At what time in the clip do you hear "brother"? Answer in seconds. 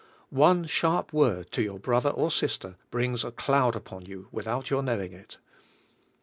1.77-2.09